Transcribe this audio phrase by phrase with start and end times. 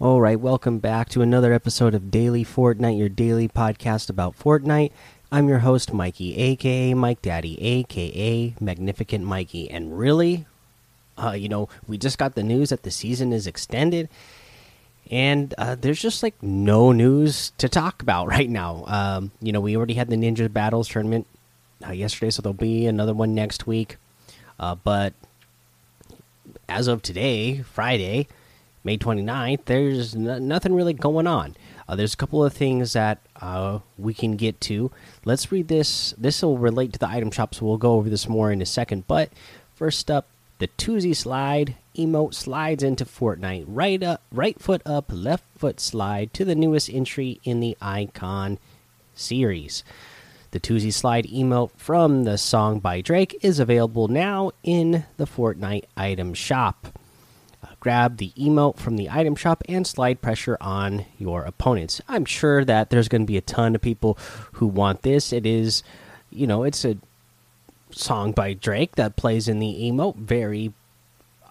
[0.00, 4.90] right, welcome back to another episode of Daily Fortnite, your daily podcast about Fortnite.
[5.30, 9.70] I'm your host, Mikey, aka Mike Daddy, aka Magnificent Mikey.
[9.70, 10.46] And really,
[11.16, 14.08] uh, you know, we just got the news that the season is extended,
[15.10, 18.84] and uh, there's just like no news to talk about right now.
[18.86, 21.26] Um, you know, we already had the Ninja Battles tournament
[21.86, 23.96] uh, yesterday, so there'll be another one next week.
[24.58, 25.14] Uh, but
[26.68, 28.28] as of today, Friday,
[28.84, 31.56] May 29th, there's nothing really going on.
[31.88, 34.90] Uh, there's a couple of things that uh, we can get to.
[35.24, 36.12] Let's read this.
[36.18, 38.66] This will relate to the item shop, so we'll go over this more in a
[38.66, 39.06] second.
[39.06, 39.30] But
[39.74, 40.26] first up,
[40.58, 43.64] the Toosie slide emote slides into Fortnite.
[43.66, 48.58] Right up, right foot up, left foot slide to the newest entry in the Icon
[49.14, 49.82] series.
[50.50, 55.84] The Toosie slide emote from the song by Drake is available now in the Fortnite
[55.96, 56.98] item shop
[57.84, 62.00] grab the emote from the item shop and slide pressure on your opponents.
[62.08, 64.16] I'm sure that there's going to be a ton of people
[64.52, 65.34] who want this.
[65.34, 65.82] It is,
[66.30, 66.96] you know, it's a
[67.90, 70.72] song by Drake that plays in the emote, very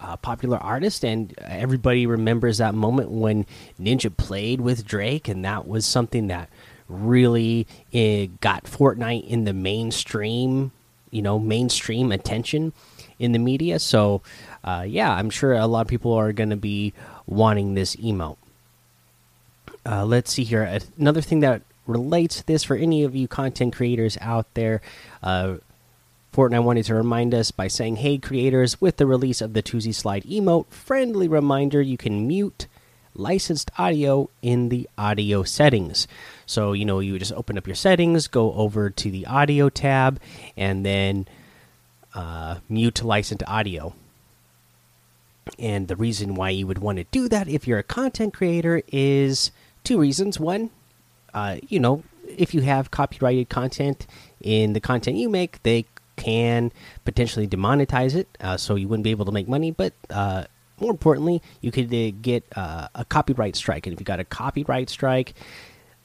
[0.00, 3.46] uh, popular artist, and everybody remembers that moment when
[3.80, 6.48] Ninja played with Drake, and that was something that
[6.88, 10.72] really uh, got Fortnite in the mainstream,
[11.12, 12.72] you know, mainstream attention
[13.18, 13.78] in the media.
[13.78, 14.22] So
[14.62, 16.92] uh, yeah, I'm sure a lot of people are going to be
[17.26, 18.36] wanting this emote.
[19.86, 20.80] Uh, let's see here.
[20.98, 24.80] Another thing that relates to this for any of you content creators out there.
[25.22, 25.56] Uh,
[26.32, 29.94] Fortnite wanted to remind us by saying, "Hey creators, with the release of the Toosie
[29.94, 32.66] Slide emote, friendly reminder you can mute
[33.14, 36.08] licensed audio in the audio settings."
[36.46, 40.18] So you know, you just open up your settings, go over to the audio tab,
[40.56, 41.28] and then
[42.14, 43.94] uh, mute licensed audio.
[45.58, 48.82] And the reason why you would want to do that if you're a content creator
[48.88, 49.50] is
[49.82, 50.40] two reasons.
[50.40, 50.70] One,
[51.34, 54.06] uh, you know, if you have copyrighted content
[54.40, 55.84] in the content you make, they
[56.16, 56.72] can
[57.04, 59.70] potentially demonetize it, uh, so you wouldn't be able to make money.
[59.70, 60.44] But uh,
[60.80, 64.24] more importantly, you could uh, get uh, a copyright strike, and if you got a
[64.24, 65.34] copyright strike,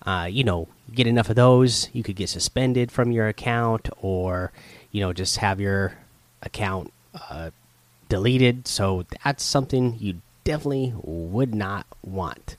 [0.06, 4.52] uh, you know, get enough of those, you could get suspended from your account, or
[4.92, 5.94] you know, just have your
[6.42, 6.92] account
[7.30, 7.52] uh,
[8.08, 8.68] deleted.
[8.68, 12.58] So that's something you definitely would not want.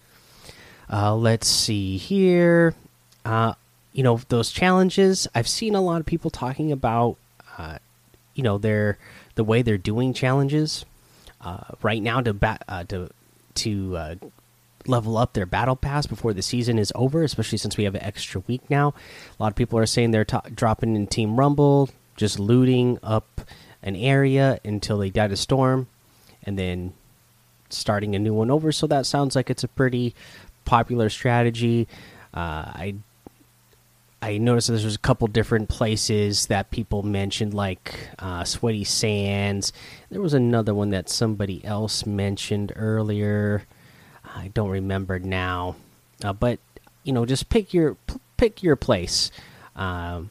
[0.92, 2.74] Uh, let's see here.
[3.24, 3.54] Uh,
[3.92, 5.28] you know those challenges.
[5.34, 7.16] I've seen a lot of people talking about,
[7.58, 7.78] uh,
[8.34, 8.98] you know, their
[9.34, 10.84] the way they're doing challenges
[11.40, 13.10] uh, right now to bat uh, to
[13.54, 14.14] to uh,
[14.86, 17.22] level up their battle pass before the season is over.
[17.22, 18.94] Especially since we have an extra week now.
[19.38, 23.40] A lot of people are saying they're dropping in Team Rumble, just looting up
[23.82, 25.88] an area until they die a storm,
[26.44, 26.92] and then
[27.70, 28.70] starting a new one over.
[28.72, 30.14] So that sounds like it's a pretty
[30.66, 31.88] popular strategy.
[32.34, 32.94] Uh, I
[34.20, 39.72] I noticed there's a couple different places that people mentioned, like uh, Sweaty Sands.
[40.10, 43.64] There was another one that somebody else mentioned earlier.
[44.36, 45.76] I don't remember now,
[46.22, 46.58] uh, but
[47.02, 47.96] you know, just pick your
[48.36, 49.30] pick your place
[49.74, 50.28] um,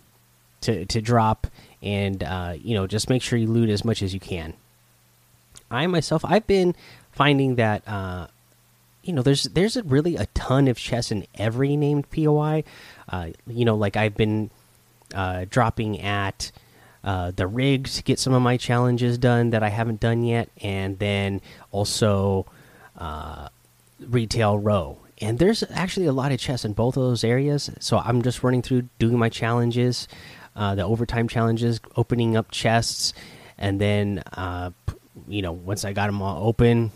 [0.62, 1.48] to to drop
[1.82, 4.54] and uh, you know just make sure you loot as much as you can.
[5.72, 6.76] I myself, I've been
[7.12, 8.28] finding that uh,
[9.04, 12.64] you know there's there's a really a ton of chests in every named POI.
[13.08, 14.50] Uh, you know, like I've been
[15.14, 16.52] uh, dropping at
[17.04, 20.50] uh, the rig to get some of my challenges done that I haven't done yet,
[20.62, 21.42] and then
[21.72, 22.46] also
[22.98, 23.50] uh,
[24.08, 24.98] retail row.
[25.22, 28.42] And there's actually a lot of chests in both of those areas, so I'm just
[28.42, 30.08] running through doing my challenges
[30.60, 33.14] uh, the overtime challenges, opening up chests,
[33.58, 34.72] and then uh,
[35.28, 36.92] you know once I got them all open,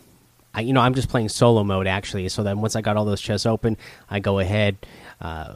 [0.54, 2.28] I you know I'm just playing solo mode actually.
[2.28, 3.78] So then once I got all those chests open,
[4.10, 4.78] I go ahead.
[5.22, 5.56] Uh,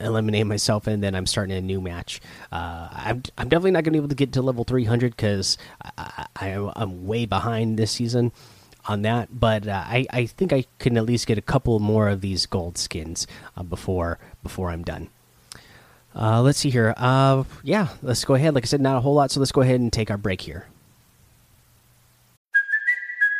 [0.00, 2.20] eliminate myself and then I'm starting a new match.
[2.50, 5.58] Uh, I'm, I'm definitely not going to be able to get to level 300 because
[5.96, 6.26] I,
[6.74, 8.32] am way behind this season
[8.86, 9.38] on that.
[9.38, 12.46] But uh, I, I think I can at least get a couple more of these
[12.46, 15.08] gold skins uh, before before I'm done.
[16.14, 16.94] Uh, let's see here.
[16.96, 18.54] Uh, yeah, let's go ahead.
[18.54, 20.40] Like I said, not a whole lot, so let's go ahead and take our break
[20.40, 20.66] here.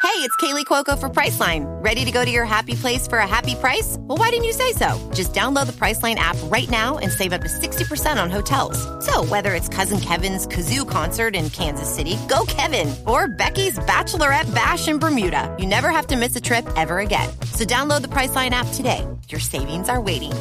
[0.02, 1.64] Hey, it's Kaley Cuoco for Priceline.
[1.82, 3.96] Ready to go to your happy place for a happy price?
[4.00, 5.10] Well, why didn't you say so?
[5.14, 8.76] Just download the Priceline app right now and save up to 60% on hotels.
[9.06, 14.52] So, whether it's Cousin Kevin's Kazoo concert in Kansas City, go Kevin, or Becky's Bachelorette
[14.54, 17.30] Bash in Bermuda, you never have to miss a trip ever again.
[17.54, 19.06] So, download the Priceline app today.
[19.28, 20.32] Your savings are waiting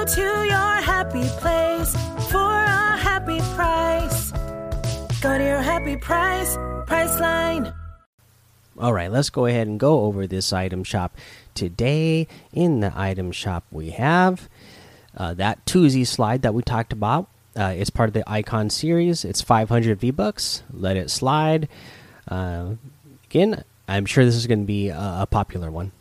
[0.00, 1.94] Go to your happy place
[2.32, 4.32] for a happy price.
[5.20, 6.56] Go to your happy price,
[6.86, 7.74] Priceline.
[8.78, 11.18] All right, let's go ahead and go over this item shop
[11.52, 12.28] today.
[12.50, 14.48] In the item shop, we have
[15.18, 17.28] uh, that Toosie slide that we talked about.
[17.54, 19.22] Uh, it's part of the Icon series.
[19.22, 20.62] It's 500 V bucks.
[20.72, 21.68] Let it slide.
[22.26, 22.76] Uh,
[23.26, 25.92] again, I'm sure this is going to be a, a popular one.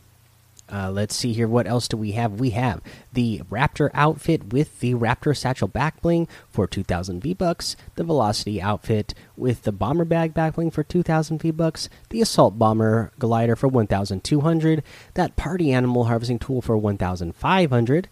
[0.72, 1.48] Uh, let's see here.
[1.48, 2.40] What else do we have?
[2.40, 2.82] We have
[3.12, 7.76] the Raptor outfit with the Raptor satchel back bling for 2,000 V bucks.
[7.96, 11.90] The Velocity outfit with the Bomber bag back bling for 2,000 V bucks.
[12.10, 14.84] The Assault Bomber glider for 1,200.
[15.16, 18.10] That Party Animal harvesting tool for 1,500.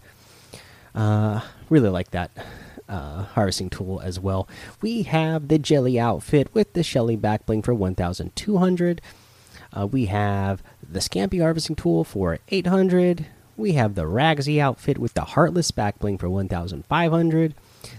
[0.94, 1.40] Uh,
[1.70, 2.32] really like that
[2.88, 4.48] uh, harvesting tool as well.
[4.80, 9.00] We have the Jellie outfit with the Shelly back bling for 1,200.
[9.76, 13.26] Uh, we have the Scampy harvesting tool for 800.
[13.56, 17.54] We have the Ragsy outfit with the Heartless Backbling for 1,500.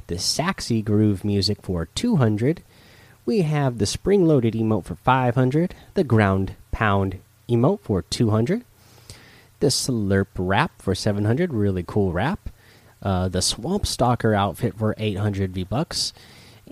[0.08, 2.64] The Saxy Groove music for 200.
[3.26, 5.76] We have the Spring Loaded emote for 500.
[5.94, 7.20] The Ground Pound
[7.50, 8.64] emote for 200.
[9.60, 11.54] The Slurp wrap for 700.
[11.54, 12.50] Really cool wrap.
[13.04, 16.14] Uh, the Swamp Stalker outfit for 800 V bucks.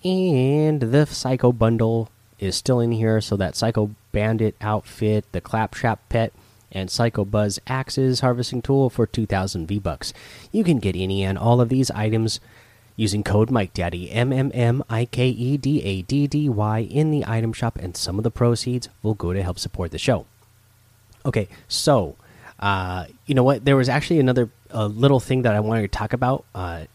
[0.03, 2.09] And the Psycho bundle
[2.39, 3.21] is still in here.
[3.21, 6.33] So that Psycho Bandit outfit, the Claptrap pet,
[6.71, 10.11] and Psycho Buzz axes harvesting tool for 2,000 V bucks.
[10.51, 12.39] You can get any and all of these items
[12.95, 16.79] using code Mike Daddy M M M I K E D A D D Y
[16.79, 19.99] in the item shop, and some of the proceeds will go to help support the
[19.99, 20.25] show.
[21.23, 22.15] Okay, so
[22.59, 23.65] uh, you know what?
[23.65, 26.43] There was actually another uh, little thing that I wanted to talk about.
[26.55, 26.85] Uh,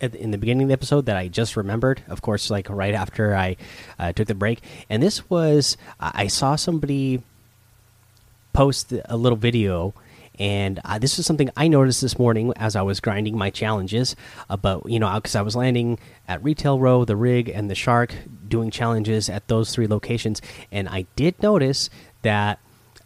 [0.00, 3.34] in the beginning of the episode that I just remembered, of course, like right after
[3.34, 3.56] I
[3.98, 4.60] uh, took the break.
[4.88, 7.22] And this was, I saw somebody
[8.52, 9.94] post a little video,
[10.38, 14.16] and uh, this is something I noticed this morning as I was grinding my challenges.
[14.48, 18.14] About, you know, because I was landing at Retail Row, the Rig, and the Shark
[18.48, 20.40] doing challenges at those three locations.
[20.72, 21.90] And I did notice
[22.22, 22.58] that,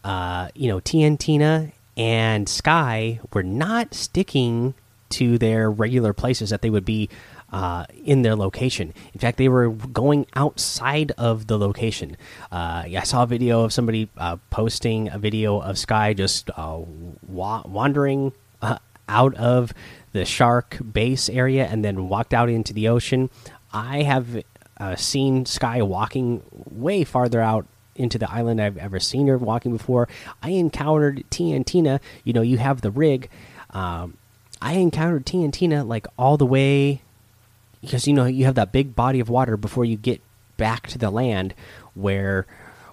[0.05, 4.75] uh, you know, TNTina and Sky were not sticking
[5.15, 7.09] to their regular places that they would be
[7.53, 8.93] uh, in their location.
[9.13, 12.17] In fact, they were going outside of the location.
[12.51, 16.81] Uh, I saw a video of somebody uh, posting a video of Sky just uh,
[17.29, 18.79] wa wandering uh,
[19.09, 19.73] out of
[20.13, 23.31] the shark base area and then walked out into the ocean.
[23.73, 24.43] I have
[24.79, 29.71] uh, seen Sky walking way farther out into the island I've ever seen her walking
[29.71, 30.09] before.
[30.43, 32.01] I encountered T and Tina.
[32.25, 33.29] You know, you have the rig.
[33.71, 34.17] Um,
[34.61, 37.03] I encountered TNTina like all the way
[37.81, 40.21] because you know you have that big body of water before you get
[40.57, 41.55] back to the land
[41.95, 42.47] where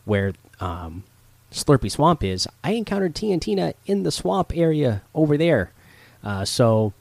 [0.05, 1.03] where um,
[1.51, 2.47] Slurpy Swamp is.
[2.63, 5.71] I encountered TNTina in the swamp area over there.
[6.23, 6.93] Uh, so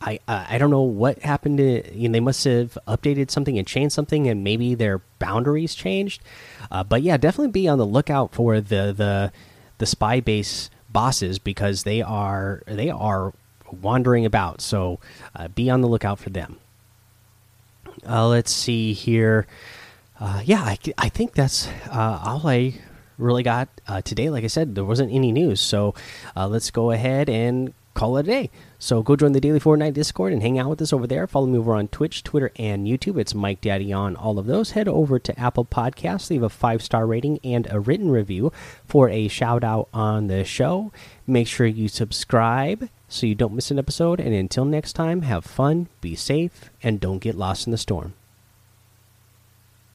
[0.00, 3.66] I I don't know what happened to you know, they must have updated something and
[3.66, 6.22] changed something and maybe their boundaries changed.
[6.70, 9.32] Uh, but yeah, definitely be on the lookout for the the
[9.78, 13.32] the spy base bosses because they are they are
[13.72, 14.60] wandering about.
[14.60, 15.00] So
[15.34, 16.58] uh, be on the lookout for them.
[18.08, 19.46] Uh, let's see here.
[20.18, 22.74] Uh, yeah, I, I, think that's all I
[23.18, 23.68] really got
[24.04, 24.30] today.
[24.30, 25.60] Like I said, there wasn't any news.
[25.60, 25.94] So
[26.36, 28.50] let's go ahead and call it a day.
[28.78, 31.26] So go join the Daily Fortnite Discord and hang out with us over there.
[31.26, 33.18] Follow me over on Twitch, Twitter, and YouTube.
[33.18, 34.72] It's Mike Daddy on all of those.
[34.72, 38.52] Head over to Apple Podcasts, leave a five star rating and a written review
[38.84, 40.92] for a shout out on the show.
[41.26, 44.20] Make sure you subscribe so you don't miss an episode.
[44.20, 48.14] And until next time, have fun, be safe, and don't get lost in the storm.